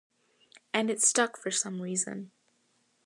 And 0.73 0.89
it 0.89 0.99
stuck 1.03 1.37
for 1.37 1.51
some 1.51 1.79
reason. 1.79 2.31